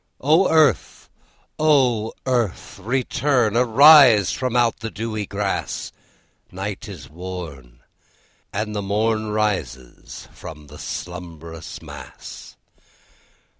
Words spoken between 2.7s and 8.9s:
return! Arise from out the dewy grass! Night is worn, And the